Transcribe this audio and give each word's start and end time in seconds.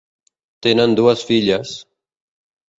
Tenen 0.67 0.97
dues 1.01 1.23
filles: 1.33 1.77